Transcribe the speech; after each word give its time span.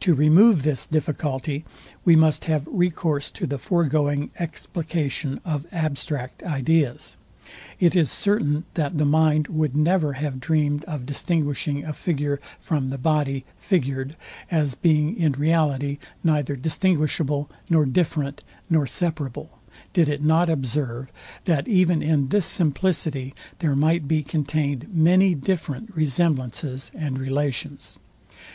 To 0.00 0.12
remove 0.12 0.64
this 0.64 0.84
difficulty 0.84 1.64
we 2.04 2.14
must 2.14 2.44
have 2.44 2.68
recourse 2.70 3.30
to 3.30 3.46
the 3.46 3.56
foregoing 3.56 4.28
explication 4.38 5.40
of 5.46 5.64
abstract 5.72 6.42
ideas. 6.42 7.16
It 7.78 7.96
is 7.96 8.10
certain 8.12 8.64
that 8.74 8.98
the 8.98 9.06
mind 9.06 9.48
would 9.48 9.74
never 9.74 10.12
have 10.12 10.40
dreamed 10.40 10.84
of 10.84 11.06
distinguishing 11.06 11.82
a 11.86 11.94
figure 11.94 12.38
from 12.58 12.88
the 12.90 12.98
body 12.98 13.46
figured, 13.56 14.14
as 14.50 14.74
being 14.74 15.16
in 15.16 15.32
reality 15.32 15.96
neither 16.22 16.54
distinguishable, 16.54 17.48
nor 17.70 17.86
different, 17.86 18.42
nor 18.68 18.86
separable; 18.86 19.58
did 19.94 20.06
it 20.10 20.22
not 20.22 20.50
observe, 20.50 21.10
that 21.46 21.66
even 21.66 22.02
in 22.02 22.28
this 22.28 22.44
simplicity 22.44 23.34
there 23.60 23.74
might 23.74 24.06
be 24.06 24.22
contained 24.22 24.86
many 24.92 25.34
different 25.34 25.96
resemblances 25.96 26.92
and 26.94 27.18
relations. 27.18 27.98